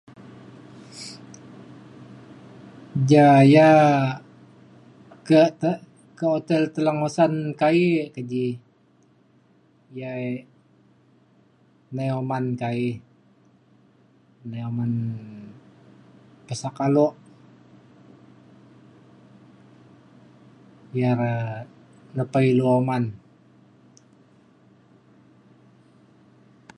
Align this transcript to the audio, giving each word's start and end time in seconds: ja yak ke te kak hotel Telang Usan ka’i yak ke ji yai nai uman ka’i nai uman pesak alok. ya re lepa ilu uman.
ja 3.09 3.27
yak 3.53 4.13
ke 5.27 5.41
te 5.59 5.71
kak 6.17 6.31
hotel 6.35 6.63
Telang 6.73 6.99
Usan 7.07 7.33
ka’i 7.59 7.83
yak 7.99 8.09
ke 8.15 8.21
ji 8.31 8.45
yai 9.99 10.25
nai 11.95 12.09
uman 12.21 12.45
ka’i 12.61 12.87
nai 14.49 14.61
uman 14.71 14.91
pesak 16.45 16.75
alok. 16.87 17.13
ya 20.99 21.11
re 21.19 21.33
lepa 22.17 22.39
ilu 22.49 22.65
uman. 22.81 23.03